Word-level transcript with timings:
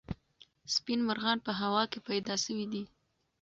سپین 0.75 0.99
مرغان 1.07 1.37
په 1.45 1.51
هوا 1.61 1.83
کې 1.91 1.99
پیدا 2.07 2.35
سوي 2.45 2.65
دي. 2.73 2.83